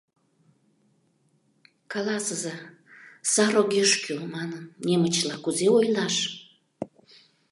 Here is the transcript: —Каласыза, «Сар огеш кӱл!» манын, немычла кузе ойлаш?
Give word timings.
—Каласыза, 1.91 2.55
«Сар 3.31 3.53
огеш 3.61 3.91
кӱл!» 4.03 4.21
манын, 4.35 4.63
немычла 4.87 5.35
кузе 5.43 5.67
ойлаш? 5.77 6.15